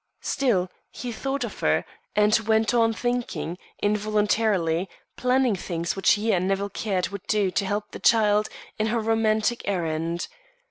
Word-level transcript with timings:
Still, 0.23 0.67
he 0.89 1.11
thought 1.11 1.43
of 1.43 1.59
her, 1.59 1.85
and 2.15 2.35
went 2.39 2.73
on 2.73 2.91
thinking, 2.91 3.59
involuntarily 3.83 4.89
planning 5.15 5.55
things 5.55 5.95
which 5.95 6.13
he 6.13 6.31
and 6.33 6.47
Nevill 6.47 6.71
Caird 6.71 7.09
would 7.09 7.27
do 7.27 7.51
to 7.51 7.65
help 7.67 7.91
the 7.91 7.99
child, 7.99 8.49
in 8.79 8.87
her 8.87 8.99
romantic 8.99 9.61
errand. 9.65 10.27